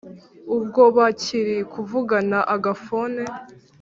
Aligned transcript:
ubwo 0.55 0.81
bakiri 0.97 1.57
kuvugana 1.71 2.39
agaphone 2.55 3.23